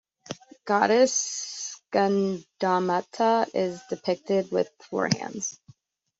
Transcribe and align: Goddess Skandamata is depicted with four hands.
Goddess 0.65 1.79
Skandamata 1.93 3.47
is 3.53 3.79
depicted 3.87 4.49
with 4.49 4.67
four 4.89 5.07
hands. 5.15 5.59